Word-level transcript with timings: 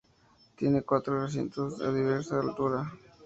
Tiene 0.55 0.81
cuatro 0.81 1.21
recintos 1.21 1.79
a 1.79 1.93
diversa 1.93 2.39
altura. 2.39 2.91